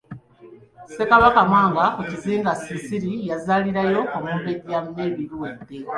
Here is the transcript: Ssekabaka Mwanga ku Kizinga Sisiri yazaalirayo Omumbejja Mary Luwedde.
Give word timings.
Ssekabaka 0.89 1.39
Mwanga 1.49 1.83
ku 1.95 2.01
Kizinga 2.09 2.51
Sisiri 2.63 3.13
yazaalirayo 3.29 4.01
Omumbejja 4.17 4.77
Mary 4.95 5.23
Luwedde. 5.31 5.75